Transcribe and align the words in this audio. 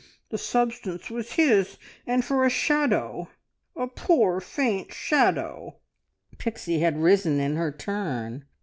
The 0.31 0.37
substance 0.39 1.11
was 1.11 1.33
his, 1.33 1.77
and 2.07 2.25
for 2.25 2.43
a 2.43 2.49
shadow 2.49 3.29
a 3.75 3.85
poor, 3.85 4.39
faint 4.41 4.91
shadow" 4.91 5.75
Pixie 6.39 6.79
had 6.79 6.97
risen 7.03 7.39
in 7.39 7.55
her 7.55 7.71
turn. 7.71 8.45